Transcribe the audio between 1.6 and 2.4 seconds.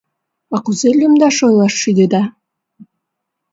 шӱдеда?